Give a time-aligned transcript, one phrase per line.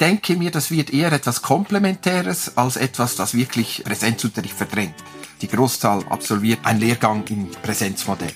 [0.00, 4.94] denke mir, das wird eher etwas Komplementäres als etwas, das wirklich Präsenzunterricht verdrängt.
[5.42, 8.32] Die Großzahl absolviert einen Lehrgang im Präsenzmodell.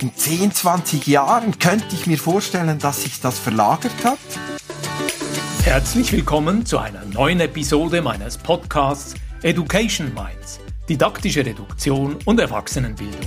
[0.00, 4.18] In 10, 20 Jahren könnte ich mir vorstellen, dass sich das verlagert hat.
[5.64, 10.58] Herzlich willkommen zu einer neuen Episode meines Podcasts Education Minds,
[10.88, 13.20] didaktische Reduktion und Erwachsenenbildung.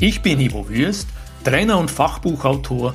[0.00, 1.08] Ich bin Ivo Würst
[1.44, 2.94] Trainer und Fachbuchautor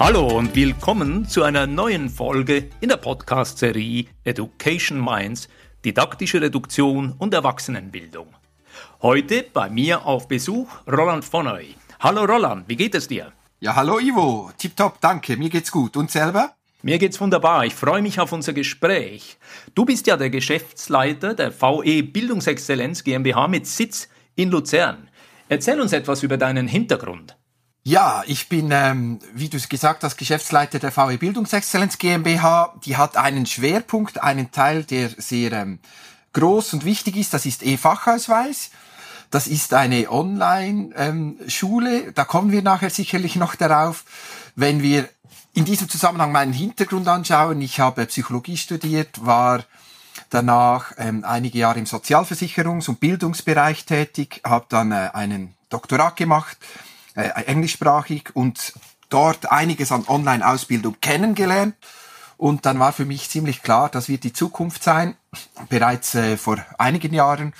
[0.00, 5.48] Hallo und willkommen zu einer neuen Folge in der Podcast-Serie Education Minds,
[5.84, 8.28] didaktische Reduktion und Erwachsenenbildung.
[9.02, 11.74] Heute bei mir auf Besuch Roland von Euy.
[11.98, 13.32] Hallo Roland, wie geht es dir?
[13.58, 15.96] Ja, hallo Ivo, tipptopp, danke, mir geht's gut.
[15.96, 16.52] Und selber?
[16.82, 17.66] Mir geht's wunderbar.
[17.66, 19.36] Ich freue mich auf unser Gespräch.
[19.74, 25.08] Du bist ja der Geschäftsleiter der VE Bildungsexzellenz GmbH mit Sitz in Luzern.
[25.48, 27.37] Erzähl uns etwas über deinen Hintergrund.
[27.88, 32.74] Ja, ich bin, ähm, wie du es gesagt hast, Geschäftsleiter der VW Bildungsexzellenz GmbH.
[32.84, 35.78] Die hat einen Schwerpunkt, einen Teil, der sehr ähm,
[36.34, 37.32] groß und wichtig ist.
[37.32, 38.72] Das ist E-Fachausweis.
[39.30, 42.00] Das ist eine Online-Schule.
[42.00, 44.04] Ähm, da kommen wir nachher sicherlich noch darauf.
[44.54, 45.08] Wenn wir
[45.54, 49.64] in diesem Zusammenhang meinen Hintergrund anschauen, ich habe Psychologie studiert, war
[50.28, 56.58] danach ähm, einige Jahre im Sozialversicherungs- und Bildungsbereich tätig, habe dann äh, einen Doktorat gemacht
[57.18, 58.74] äh, englischsprachig und
[59.08, 61.74] dort einiges an Online-Ausbildung kennengelernt.
[62.36, 65.16] Und dann war für mich ziemlich klar, das wird die Zukunft sein,
[65.68, 67.52] bereits äh, vor einigen Jahren.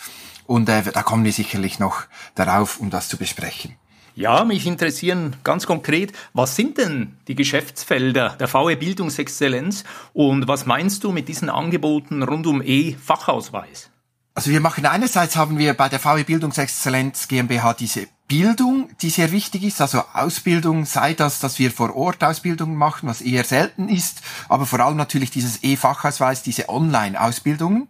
[0.46, 2.04] Und äh, da kommen wir sicherlich noch
[2.36, 3.74] darauf, um das zu besprechen.
[4.14, 10.66] Ja, mich interessieren ganz konkret, was sind denn die Geschäftsfelder der VW Bildungsexzellenz und was
[10.66, 13.91] meinst du mit diesen Angeboten rund um E-Fachausweis?
[14.34, 19.33] Also wir machen einerseits haben wir bei der VW Bildungsexzellenz GmbH diese Bildung, die sehr
[19.33, 23.89] wichtig ist, also Ausbildung, sei das, dass wir vor Ort Ausbildungen machen, was eher selten
[23.89, 27.89] ist, aber vor allem natürlich dieses E-Fachausweis, diese Online-Ausbildungen.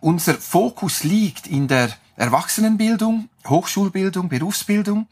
[0.00, 5.08] Unser Fokus liegt in der Erwachsenenbildung, Hochschulbildung, Berufsbildung.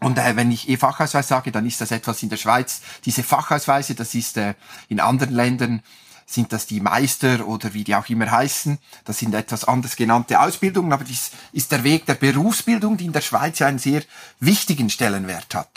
[0.00, 2.82] Und äh, wenn ich E-Fachausweis sage, dann ist das etwas in der Schweiz.
[3.06, 4.54] Diese Fachausweise, das ist äh,
[4.88, 5.82] in anderen Ländern
[6.28, 8.78] sind das die Meister oder wie die auch immer heißen.
[9.04, 13.12] Das sind etwas anders genannte Ausbildungen, aber dies ist der Weg der Berufsbildung, die in
[13.12, 14.02] der Schweiz ja einen sehr
[14.38, 15.70] wichtigen Stellenwert hat.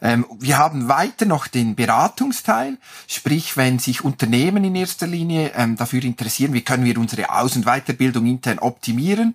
[0.00, 5.76] Ähm, wir haben weiter noch den Beratungsteil, sprich, wenn sich Unternehmen in erster Linie ähm,
[5.76, 9.34] dafür interessieren, wie können wir unsere Aus- und Weiterbildung intern optimieren,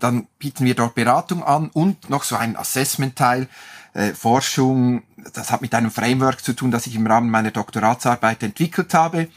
[0.00, 3.48] dann bieten wir dort Beratung an und noch so einen Assessment-Teil,
[3.94, 8.42] äh, Forschung, das hat mit einem Framework zu tun, das ich im Rahmen meiner Doktoratsarbeit
[8.42, 9.28] entwickelt habe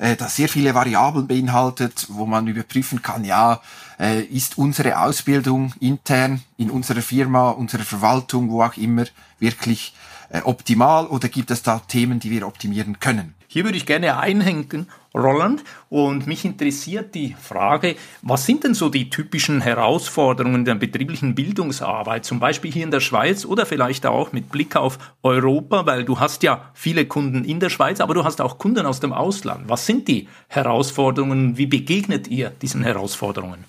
[0.00, 3.60] äh, das sehr viele Variablen beinhaltet, wo man überprüfen kann, ja,
[3.98, 9.04] äh, ist unsere Ausbildung intern in unserer Firma, unserer Verwaltung, wo auch immer,
[9.38, 9.94] wirklich
[10.30, 13.34] äh, optimal oder gibt es da Themen, die wir optimieren können?
[13.52, 18.90] Hier würde ich gerne einhängen, Roland, und mich interessiert die Frage, was sind denn so
[18.90, 24.30] die typischen Herausforderungen der betrieblichen Bildungsarbeit, zum Beispiel hier in der Schweiz oder vielleicht auch
[24.30, 28.22] mit Blick auf Europa, weil du hast ja viele Kunden in der Schweiz, aber du
[28.22, 29.68] hast auch Kunden aus dem Ausland.
[29.68, 31.58] Was sind die Herausforderungen?
[31.58, 33.64] Wie begegnet ihr diesen Herausforderungen?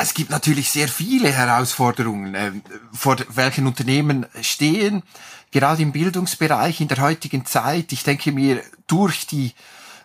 [0.00, 2.52] Es gibt natürlich sehr viele Herausforderungen, äh,
[2.92, 5.02] vor welchen Unternehmen stehen.
[5.50, 9.52] Gerade im Bildungsbereich in der heutigen Zeit, ich denke mir, durch die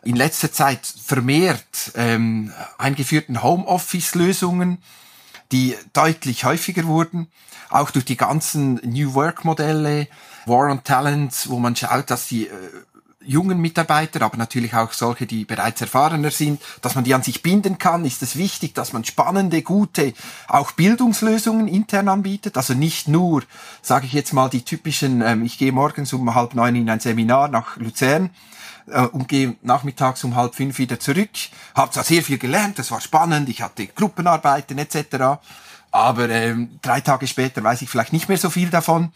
[0.03, 4.77] in letzter Zeit vermehrt ähm, eingeführten Homeoffice-Lösungen,
[5.51, 7.27] die deutlich häufiger wurden,
[7.69, 10.07] auch durch die ganzen New Work-Modelle,
[10.45, 12.51] War on Talent, wo man schaut, dass die äh,
[13.21, 17.43] jungen Mitarbeiter, aber natürlich auch solche, die bereits erfahrener sind, dass man die an sich
[17.43, 20.13] binden kann, ist es wichtig, dass man spannende, gute,
[20.47, 22.55] auch Bildungslösungen intern anbietet.
[22.55, 23.43] Also nicht nur,
[23.81, 26.99] sage ich jetzt mal, die typischen, ähm, ich gehe morgens um halb neun in ein
[26.99, 28.29] Seminar nach Luzern,
[28.91, 31.29] äh, und gehe nachmittags um halb fünf wieder zurück.
[31.75, 35.39] Habe zwar sehr viel gelernt, das war spannend, ich hatte Gruppenarbeiten etc.
[35.91, 39.11] Aber ähm, drei Tage später weiß ich vielleicht nicht mehr so viel davon.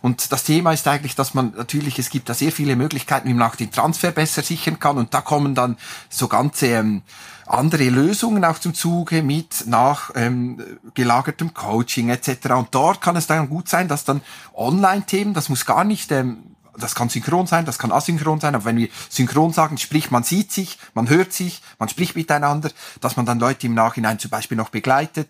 [0.00, 3.34] Und das Thema ist eigentlich, dass man natürlich, es gibt da sehr viele Möglichkeiten, wie
[3.34, 4.96] man auch den Transfer besser sichern kann.
[4.96, 5.76] Und da kommen dann
[6.08, 7.02] so ganze ähm,
[7.46, 10.62] andere Lösungen auch zum Zuge mit nach ähm,
[10.94, 12.50] gelagertem Coaching etc.
[12.54, 14.22] Und dort kann es dann gut sein, dass dann
[14.54, 18.64] Online-Themen, das muss gar nicht ähm, das kann synchron sein, das kann asynchron sein, aber
[18.64, 22.70] wenn wir synchron sagen, sprich, man sieht sich, man hört sich, man spricht miteinander,
[23.00, 25.28] dass man dann Leute im Nachhinein zum Beispiel noch begleitet.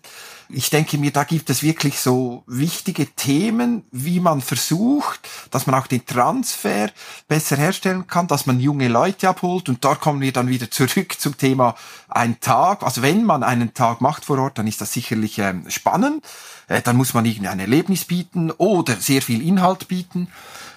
[0.49, 5.75] Ich denke mir, da gibt es wirklich so wichtige Themen, wie man versucht, dass man
[5.75, 6.89] auch den Transfer
[7.27, 11.19] besser herstellen kann, dass man junge Leute abholt und da kommen wir dann wieder zurück
[11.19, 11.75] zum Thema
[12.07, 12.83] ein Tag.
[12.83, 16.23] Also wenn man einen Tag macht vor Ort, dann ist das sicherlich ähm, spannend.
[16.67, 20.29] Äh, dann muss man irgendwie ein Erlebnis bieten oder sehr viel Inhalt bieten.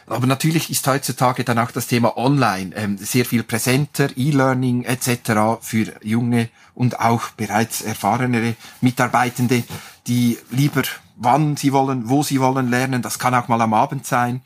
[0.07, 5.61] Aber natürlich ist heutzutage dann auch das Thema Online ähm, sehr viel präsenter, E-Learning etc.
[5.61, 9.65] für junge und auch bereits erfahrenere Mitarbeitende,
[10.07, 10.83] die lieber
[11.17, 13.03] wann sie wollen, wo sie wollen lernen.
[13.03, 14.43] Das kann auch mal am Abend sein,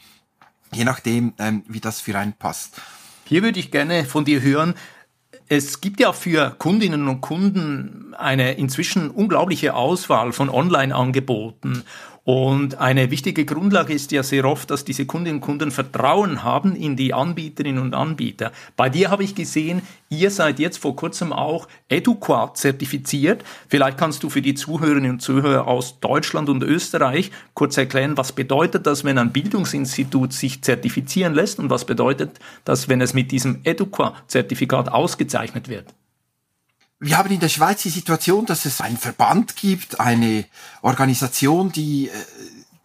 [0.73, 2.81] je nachdem, ähm, wie das für einen passt.
[3.25, 4.75] Hier würde ich gerne von dir hören,
[5.53, 11.83] es gibt ja für Kundinnen und Kunden eine inzwischen unglaubliche Auswahl von Online-Angeboten
[12.25, 16.77] und eine wichtige Grundlage ist ja sehr oft, dass diese Kundinnen und Kunden Vertrauen haben
[16.77, 18.53] in die Anbieterinnen und Anbieter.
[18.77, 19.81] Bei dir habe ich gesehen,
[20.11, 23.43] ihr seid jetzt vor kurzem auch Eduquat zertifiziert.
[23.69, 28.33] Vielleicht kannst du für die Zuhörerinnen und Zuhörer aus Deutschland und Österreich kurz erklären, was
[28.33, 33.33] bedeutet das, wenn ein Bildungsinstitut sich zertifizieren lässt und was bedeutet das, wenn es mit
[33.33, 35.87] diesem Eduquat-Zertifikat ausgezeichnet wird?
[37.03, 40.45] Wir haben in der Schweiz die Situation, dass es einen Verband gibt, eine
[40.83, 42.13] Organisation, die, äh,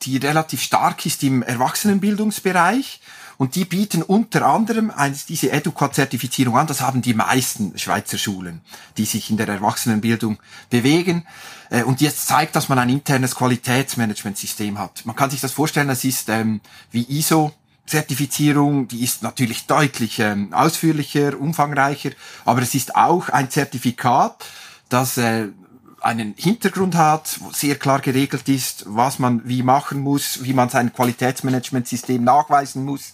[0.03, 3.01] die relativ stark ist im Erwachsenenbildungsbereich.
[3.38, 4.94] Und die bieten unter anderem
[5.27, 6.67] diese Educat-Zertifizierung an.
[6.67, 8.62] Das haben die meisten Schweizer Schulen,
[8.95, 10.39] die sich in der Erwachsenenbildung
[10.69, 11.27] bewegen.
[11.69, 15.06] Äh, und jetzt zeigt, dass man ein internes Qualitätsmanagementsystem hat.
[15.06, 17.53] Man kann sich das vorstellen, das ist ähm, wie ISO
[17.86, 22.12] Zertifizierung, die ist natürlich deutlich ähm, ausführlicher, umfangreicher,
[22.44, 24.46] aber es ist auch ein Zertifikat,
[24.90, 25.50] das äh,
[26.02, 30.70] einen Hintergrund hat, wo sehr klar geregelt ist, was man wie machen muss, wie man
[30.70, 33.14] sein Qualitätsmanagementsystem nachweisen muss,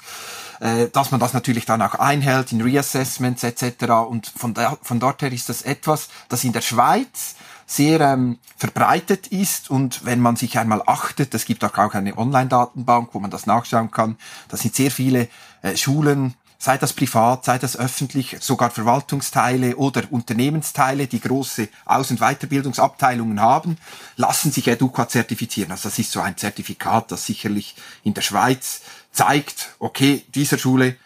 [0.60, 3.86] äh, dass man das natürlich dann auch einhält in Reassessments etc.
[4.08, 7.36] Und von, da, von dort her ist das etwas, das in der Schweiz
[7.72, 13.14] sehr ähm, verbreitet ist und wenn man sich einmal achtet, es gibt auch eine Online-Datenbank,
[13.14, 14.18] wo man das nachschauen kann,
[14.50, 15.30] da sind sehr viele
[15.62, 22.12] äh, Schulen, sei das privat, sei das öffentlich, sogar Verwaltungsteile oder Unternehmensteile, die große Aus-
[22.12, 23.78] und Weiterbildungsabteilungen haben,
[24.18, 25.72] lassen sich Educa zertifizieren.
[25.72, 28.82] Also das ist so ein Zertifikat, das sicherlich in der Schweiz
[29.14, 30.98] zeigt, okay, dieser Schule,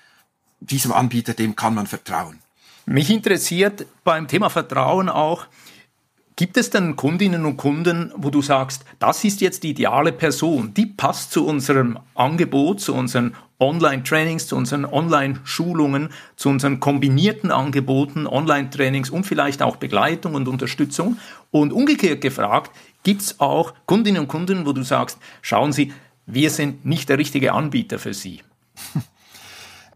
[0.62, 2.40] diesem Anbieter, dem kann man vertrauen.
[2.88, 5.46] Mich interessiert beim Thema Vertrauen auch,
[6.38, 10.74] Gibt es denn Kundinnen und Kunden, wo du sagst, das ist jetzt die ideale Person,
[10.74, 18.28] die passt zu unserem Angebot, zu unseren Online-Trainings, zu unseren Online-Schulungen, zu unseren kombinierten Angeboten,
[18.28, 21.20] Online-Trainings und vielleicht auch Begleitung und Unterstützung?
[21.52, 22.72] Und umgekehrt gefragt,
[23.04, 25.94] gibt es auch Kundinnen und Kunden, wo du sagst, schauen Sie,
[26.26, 28.42] wir sind nicht der richtige Anbieter für Sie?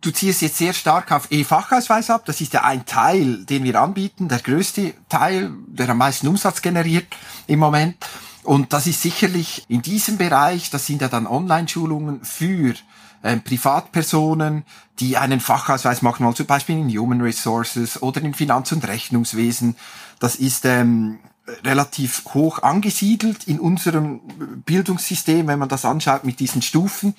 [0.02, 2.24] Du ziehst jetzt sehr stark auf E-Fachausweis ab.
[2.26, 6.62] Das ist ja ein Teil, den wir anbieten, der größte Teil, der am meisten Umsatz
[6.62, 7.08] generiert
[7.48, 7.98] im Moment.
[8.44, 12.76] Und das ist sicherlich in diesem Bereich, das sind ja dann Online-Schulungen für
[13.24, 14.64] ähm, Privatpersonen,
[15.00, 19.76] die einen Fachausweis machen wollen, zum Beispiel in Human Resources oder in Finanz- und Rechnungswesen.
[20.20, 21.20] Das ist ähm,
[21.64, 24.22] relativ hoch angesiedelt in unserem
[24.66, 27.16] Bildungssystem, wenn man das anschaut mit diesen Stufen.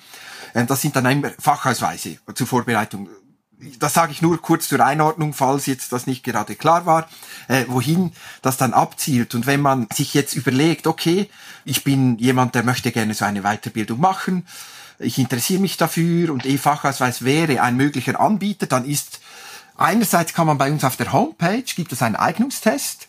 [0.53, 3.09] Ähm, das sind dann immer Fachausweise zur Vorbereitung.
[3.77, 7.07] Das sage ich nur kurz zur Einordnung, falls jetzt das nicht gerade klar war,
[7.47, 8.11] äh, wohin
[8.41, 9.35] das dann abzielt.
[9.35, 11.29] Und wenn man sich jetzt überlegt, okay,
[11.63, 14.47] ich bin jemand, der möchte gerne so eine Weiterbildung machen,
[14.97, 19.19] ich interessiere mich dafür und E-Fachausweis wäre ein möglicher Anbieter, dann ist
[19.75, 23.07] einerseits kann man bei uns auf der Homepage, gibt es einen Eignungstest,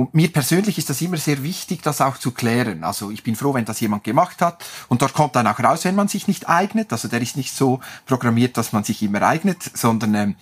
[0.00, 2.84] und mir persönlich ist das immer sehr wichtig, das auch zu klären.
[2.84, 4.64] Also ich bin froh, wenn das jemand gemacht hat.
[4.88, 6.90] Und dort kommt dann auch raus, wenn man sich nicht eignet.
[6.90, 10.36] Also der ist nicht so programmiert, dass man sich immer eignet, sondern ähm,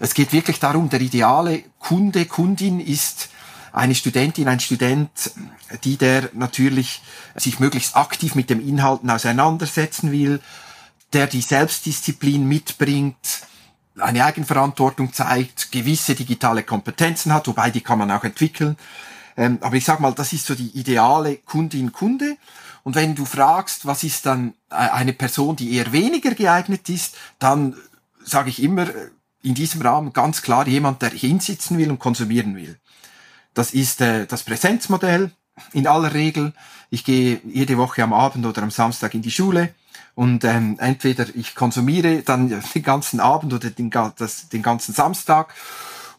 [0.00, 3.28] es geht wirklich darum, der ideale Kunde, Kundin ist
[3.72, 5.30] eine Studentin, ein Student,
[5.84, 7.00] die der natürlich
[7.36, 10.40] sich möglichst aktiv mit dem Inhalten auseinandersetzen will,
[11.12, 13.46] der die Selbstdisziplin mitbringt,
[13.98, 18.76] eine Eigenverantwortung zeigt, gewisse digitale Kompetenzen hat, wobei die kann man auch entwickeln.
[19.36, 22.36] Ähm, aber ich sag mal, das ist so die ideale Kundin-Kunde.
[22.82, 27.16] Und wenn du fragst, was ist dann äh, eine Person, die eher weniger geeignet ist,
[27.38, 27.76] dann
[28.24, 29.10] sage ich immer äh,
[29.42, 32.78] in diesem Rahmen ganz klar jemand, der hinsitzen will und konsumieren will.
[33.54, 35.30] Das ist äh, das Präsenzmodell
[35.72, 36.52] in aller Regel.
[36.90, 39.74] Ich gehe jede Woche am Abend oder am Samstag in die Schule
[40.14, 45.54] und ähm, entweder ich konsumiere dann den ganzen Abend oder den, das, den ganzen Samstag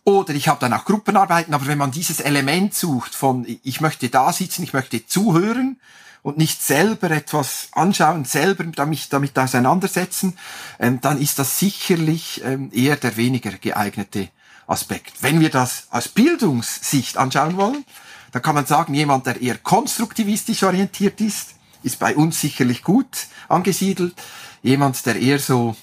[0.04, 1.54] oder ich habe dann auch Gruppenarbeiten.
[1.54, 5.78] Aber wenn man dieses Element sucht von ich möchte da sitzen, ich möchte zuhören
[6.22, 10.38] und nicht selber etwas anschauen, selber damit, damit auseinandersetzen,
[10.80, 14.30] ähm, dann ist das sicherlich ähm, eher der weniger geeignete
[14.68, 15.22] Aspekt.
[15.22, 17.86] Wenn wir das aus Bildungssicht anschauen wollen,
[18.32, 21.54] dann kann man sagen, jemand, der eher konstruktivistisch orientiert ist,
[21.86, 24.15] ist bei uns sicherlich gut angesiedelt.
[24.63, 25.75] Jemand, der eher so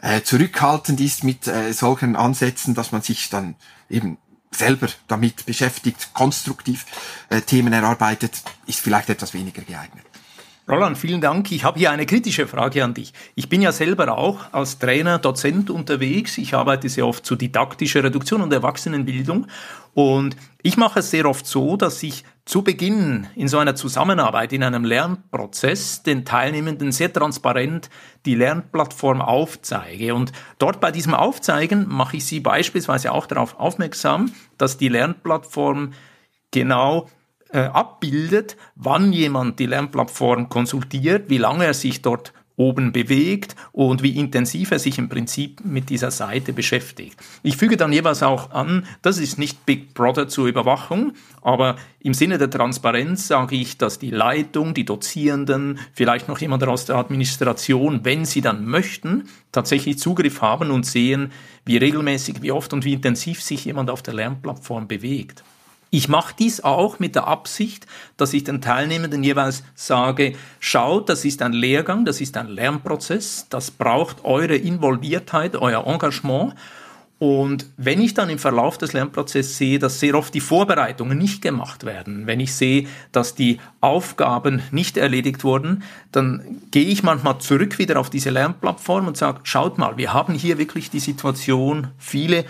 [0.00, 3.54] äh, zurückhaltend ist mit äh, solchen Ansätzen, dass man sich dann
[3.88, 4.16] eben
[4.50, 6.86] selber damit beschäftigt, konstruktiv
[7.28, 10.04] äh, Themen erarbeitet, ist vielleicht etwas weniger geeignet.
[10.70, 11.50] Roland, vielen Dank.
[11.50, 13.12] Ich habe hier eine kritische Frage an dich.
[13.34, 16.38] Ich bin ja selber auch als Trainer, Dozent unterwegs.
[16.38, 19.48] Ich arbeite sehr oft zu didaktischer Reduktion und Erwachsenenbildung.
[19.94, 24.52] Und ich mache es sehr oft so, dass ich zu Beginn in so einer Zusammenarbeit,
[24.52, 27.90] in einem Lernprozess, den Teilnehmenden sehr transparent
[28.24, 30.14] die Lernplattform aufzeige.
[30.14, 35.94] Und dort bei diesem Aufzeigen mache ich sie beispielsweise auch darauf aufmerksam, dass die Lernplattform
[36.52, 37.08] genau
[37.52, 44.02] äh, abbildet, wann jemand die Lernplattform konsultiert, wie lange er sich dort oben bewegt und
[44.02, 47.18] wie intensiv er sich im Prinzip mit dieser Seite beschäftigt.
[47.42, 52.12] Ich füge dann jeweils auch an, das ist nicht Big Brother zur Überwachung, aber im
[52.12, 56.96] Sinne der Transparenz sage ich, dass die Leitung, die Dozierenden, vielleicht noch jemand aus der
[56.96, 61.32] Administration, wenn sie dann möchten, tatsächlich Zugriff haben und sehen,
[61.64, 65.42] wie regelmäßig, wie oft und wie intensiv sich jemand auf der Lernplattform bewegt.
[65.90, 71.24] Ich mache dies auch mit der Absicht, dass ich den Teilnehmenden jeweils sage, schaut, das
[71.24, 76.54] ist ein Lehrgang, das ist ein Lernprozess, das braucht eure Involviertheit, euer Engagement.
[77.18, 81.42] Und wenn ich dann im Verlauf des Lernprozesses sehe, dass sehr oft die Vorbereitungen nicht
[81.42, 85.82] gemacht werden, wenn ich sehe, dass die Aufgaben nicht erledigt wurden,
[86.12, 90.34] dann gehe ich manchmal zurück wieder auf diese Lernplattform und sage, schaut mal, wir haben
[90.34, 92.46] hier wirklich die Situation, viele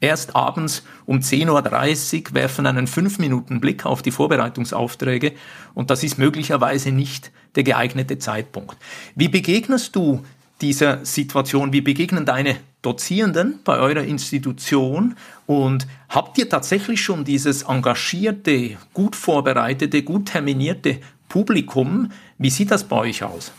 [0.00, 5.32] erst abends um 10.30 Uhr, werfen einen 5 Minuten Blick auf die Vorbereitungsaufträge
[5.74, 8.76] und das ist möglicherweise nicht der geeignete Zeitpunkt.
[9.14, 10.24] Wie begegnest du
[10.60, 11.72] dieser Situation?
[11.72, 15.16] Wie begegnen deine Dozierenden bei eurer Institution?
[15.46, 22.10] Und habt ihr tatsächlich schon dieses engagierte, gut vorbereitete, gut terminierte Publikum?
[22.38, 23.52] Wie sieht das bei euch aus?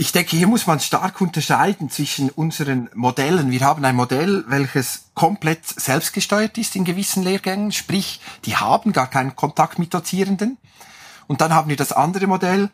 [0.00, 3.50] Ich denke, hier muss man stark unterscheiden zwischen unseren Modellen.
[3.50, 9.10] Wir haben ein Modell, welches komplett selbstgesteuert ist in gewissen Lehrgängen, sprich, die haben gar
[9.10, 10.56] keinen Kontakt mit Dozierenden.
[11.26, 12.70] Und dann haben wir das andere Modell,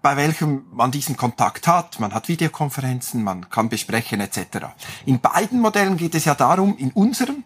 [0.00, 2.00] bei welchem man diesen Kontakt hat.
[2.00, 4.68] Man hat Videokonferenzen, man kann besprechen etc.
[5.04, 7.44] In beiden Modellen geht es ja darum, in unserem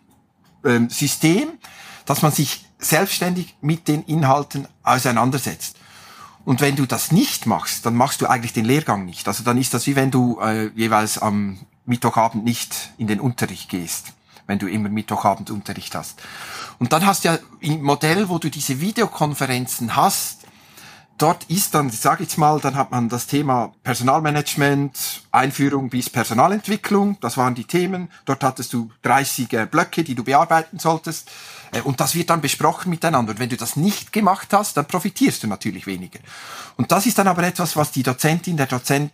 [0.64, 1.48] ähm, System,
[2.06, 5.77] dass man sich selbstständig mit den Inhalten auseinandersetzt.
[6.48, 9.28] Und wenn du das nicht machst, dann machst du eigentlich den Lehrgang nicht.
[9.28, 13.68] Also dann ist das wie wenn du äh, jeweils am Mittwochabend nicht in den Unterricht
[13.68, 14.14] gehst,
[14.46, 16.22] wenn du immer Mittwochabend Unterricht hast.
[16.78, 20.37] Und dann hast du ja ein Modell, wo du diese Videokonferenzen hast,
[21.18, 26.08] dort ist dann, ich sage jetzt mal, dann hat man das Thema Personalmanagement, Einführung bis
[26.08, 28.08] Personalentwicklung, das waren die Themen.
[28.24, 31.30] Dort hattest du 30 äh, Blöcke, die du bearbeiten solltest.
[31.72, 33.32] Äh, und das wird dann besprochen miteinander.
[33.32, 36.20] Und wenn du das nicht gemacht hast, dann profitierst du natürlich weniger.
[36.76, 39.12] Und das ist dann aber etwas, was die Dozentin, der Dozent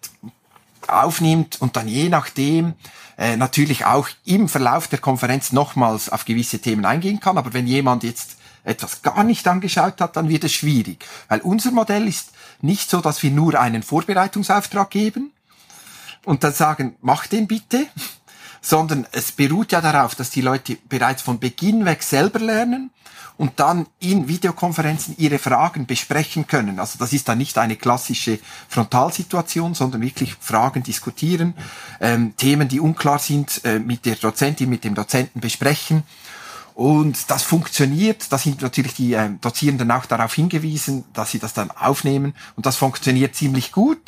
[0.87, 2.75] aufnimmt und dann je nachdem
[3.16, 7.38] äh, natürlich auch im Verlauf der Konferenz nochmals auf gewisse Themen eingehen kann.
[7.38, 11.04] Aber wenn jemand jetzt etwas gar nicht angeschaut hat, dann wird es schwierig.
[11.28, 12.30] Weil unser Modell ist
[12.61, 15.33] nicht so, dass wir nur einen Vorbereitungsauftrag geben
[16.25, 17.87] und dann sagen, mach den bitte,
[18.61, 22.90] sondern es beruht ja darauf, dass die Leute bereits von Beginn weg selber lernen
[23.37, 26.78] und dann in Videokonferenzen ihre Fragen besprechen können.
[26.78, 31.54] Also das ist dann nicht eine klassische Frontalsituation, sondern wirklich Fragen diskutieren,
[32.00, 36.04] ähm, Themen, die unklar sind, äh, mit der Dozentin, mit dem Dozenten besprechen.
[36.74, 41.54] Und das funktioniert, da sind natürlich die äh, Dozierenden auch darauf hingewiesen, dass sie das
[41.54, 44.00] dann aufnehmen und das funktioniert ziemlich gut.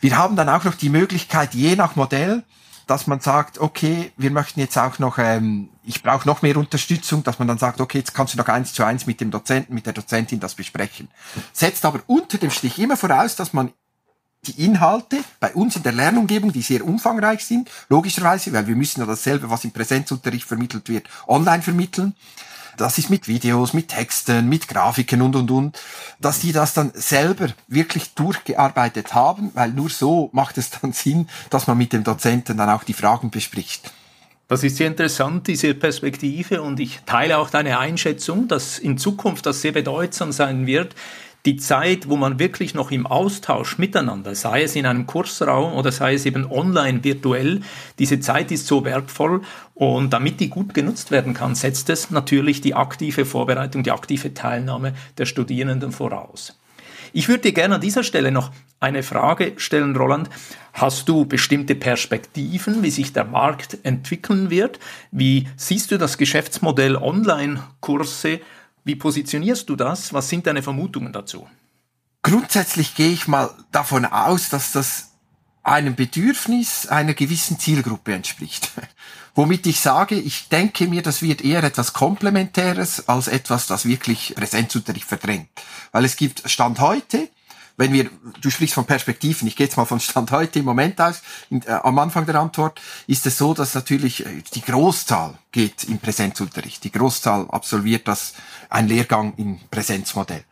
[0.00, 2.44] Wir haben dann auch noch die Möglichkeit, je nach Modell,
[2.86, 7.24] dass man sagt, okay, wir möchten jetzt auch noch, ähm, ich brauche noch mehr Unterstützung,
[7.24, 9.74] dass man dann sagt, okay, jetzt kannst du noch eins zu eins mit dem Dozenten,
[9.74, 11.08] mit der Dozentin das besprechen.
[11.52, 13.72] Setzt aber unter dem Strich immer voraus, dass man
[14.46, 19.00] die Inhalte bei uns in der Lernumgebung, die sehr umfangreich sind, logischerweise, weil wir müssen
[19.00, 22.14] ja dasselbe, was im Präsenzunterricht vermittelt wird, online vermitteln.
[22.76, 25.78] Das ist mit Videos, mit Texten, mit Grafiken und, und, und,
[26.18, 31.28] dass die das dann selber wirklich durchgearbeitet haben, weil nur so macht es dann Sinn,
[31.50, 33.92] dass man mit dem Dozenten dann auch die Fragen bespricht.
[34.48, 39.46] Das ist sehr interessant, diese Perspektive, und ich teile auch deine Einschätzung, dass in Zukunft
[39.46, 40.94] das sehr bedeutsam sein wird,
[41.44, 45.90] die Zeit, wo man wirklich noch im Austausch miteinander, sei es in einem Kursraum oder
[45.90, 47.62] sei es eben online virtuell,
[47.98, 49.42] diese Zeit ist so wertvoll
[49.74, 54.34] und damit die gut genutzt werden kann, setzt es natürlich die aktive Vorbereitung, die aktive
[54.34, 56.56] Teilnahme der Studierenden voraus.
[57.12, 60.30] Ich würde dir gerne an dieser Stelle noch eine Frage stellen, Roland.
[60.72, 64.78] Hast du bestimmte Perspektiven, wie sich der Markt entwickeln wird?
[65.10, 68.40] Wie siehst du das Geschäftsmodell Online-Kurse?
[68.84, 70.12] Wie positionierst du das?
[70.12, 71.48] Was sind deine Vermutungen dazu?
[72.22, 75.12] Grundsätzlich gehe ich mal davon aus, dass das
[75.62, 78.70] einem Bedürfnis einer gewissen Zielgruppe entspricht.
[79.34, 84.34] Womit ich sage, ich denke mir, das wird eher etwas Komplementäres als etwas, das wirklich
[84.34, 85.48] Präsenzunterricht verdrängt.
[85.92, 87.28] Weil es gibt Stand heute,
[87.76, 88.10] wenn wir,
[88.40, 91.62] du sprichst von Perspektiven, ich gehe jetzt mal von Stand heute im Moment aus, in,
[91.62, 95.98] äh, am Anfang der Antwort, ist es so, dass natürlich äh, die Großzahl geht im
[95.98, 96.84] Präsenzunterricht.
[96.84, 98.34] Die Großzahl absolviert das,
[98.68, 100.44] ein Lehrgang im Präsenzmodell.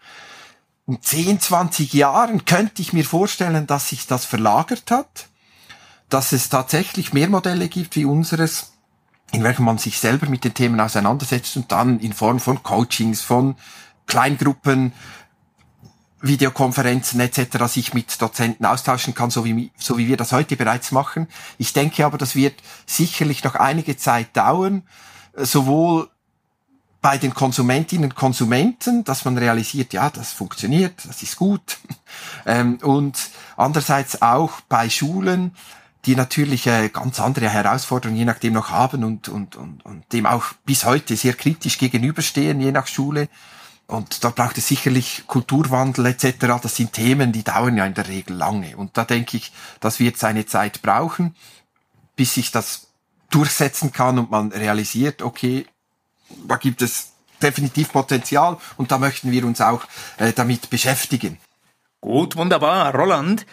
[0.86, 5.28] In 10, 20 Jahren könnte ich mir vorstellen, dass sich das verlagert hat,
[6.08, 8.72] dass es tatsächlich mehr Modelle gibt wie unseres,
[9.30, 13.20] in welchem man sich selber mit den Themen auseinandersetzt und dann in Form von Coachings,
[13.20, 13.54] von
[14.06, 14.92] Kleingruppen,
[16.22, 17.64] Videokonferenzen etc.
[17.66, 21.28] sich mit Dozenten austauschen kann, so wie, so wie wir das heute bereits machen.
[21.58, 22.54] Ich denke aber, das wird
[22.86, 24.82] sicherlich noch einige Zeit dauern,
[25.34, 26.08] sowohl
[27.00, 31.78] bei den Konsumentinnen und Konsumenten, dass man realisiert, ja, das funktioniert, das ist gut.
[32.44, 33.16] Ähm, und
[33.56, 35.54] andererseits auch bei Schulen,
[36.06, 40.26] die natürlich äh, ganz andere Herausforderungen je nachdem noch haben und, und, und, und dem
[40.26, 43.28] auch bis heute sehr kritisch gegenüberstehen, je nach Schule.
[43.90, 46.46] Und da braucht es sicherlich Kulturwandel etc.
[46.62, 48.76] Das sind Themen, die dauern ja in der Regel lange.
[48.76, 51.34] Und da denke ich, das wird seine Zeit brauchen,
[52.14, 52.86] bis sich das
[53.30, 55.66] durchsetzen kann und man realisiert, okay,
[56.46, 59.84] da gibt es definitiv Potenzial und da möchten wir uns auch
[60.18, 61.38] äh, damit beschäftigen.
[62.00, 62.94] Gut, wunderbar.
[62.94, 63.44] Roland,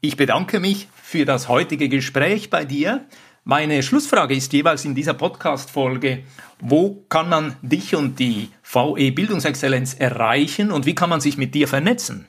[0.00, 3.06] ich bedanke mich für das heutige Gespräch bei dir.
[3.50, 6.22] Meine Schlussfrage ist jeweils in dieser Podcast-Folge,
[6.60, 11.54] wo kann man dich und die VE Bildungsexzellenz erreichen und wie kann man sich mit
[11.54, 12.28] dir vernetzen?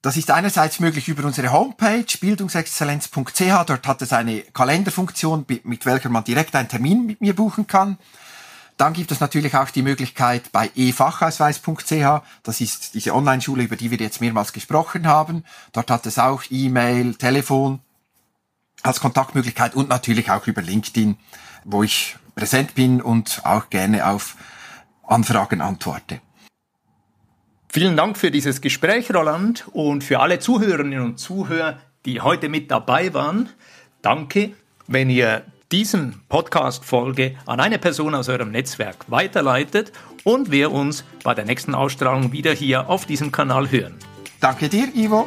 [0.00, 3.64] Das ist einerseits möglich über unsere Homepage bildungsexzellenz.ch.
[3.66, 7.98] Dort hat es eine Kalenderfunktion, mit welcher man direkt einen Termin mit mir buchen kann.
[8.76, 13.90] Dann gibt es natürlich auch die Möglichkeit bei efachausweis.ch, das ist diese Online-Schule, über die
[13.90, 15.42] wir jetzt mehrmals gesprochen haben.
[15.72, 17.80] Dort hat es auch E-Mail, Telefon
[18.84, 21.16] als Kontaktmöglichkeit und natürlich auch über LinkedIn,
[21.64, 24.36] wo ich präsent bin und auch gerne auf
[25.06, 26.20] Anfragen antworte.
[27.68, 32.70] Vielen Dank für dieses Gespräch, Roland, und für alle Zuhörerinnen und Zuhörer, die heute mit
[32.70, 33.48] dabei waren.
[34.00, 34.52] Danke,
[34.86, 35.42] wenn ihr
[35.72, 39.90] diesen Podcast-Folge an eine Person aus eurem Netzwerk weiterleitet
[40.22, 43.96] und wir uns bei der nächsten Ausstrahlung wieder hier auf diesem Kanal hören.
[44.40, 45.26] Danke dir, Ivo.